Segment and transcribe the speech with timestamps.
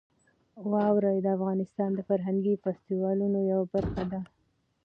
[0.71, 4.21] واوره د افغانستان د فرهنګي فستیوالونو یوه برخه ده.